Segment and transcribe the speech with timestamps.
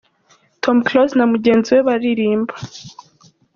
[0.63, 2.55] Tom Close na mugenzi we baririmba.